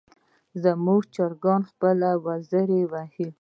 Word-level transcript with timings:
زموږ 0.63 1.01
چرګه 1.15 1.55
خپلې 1.69 2.11
وزرې 2.25 2.81
وهي. 2.91 3.27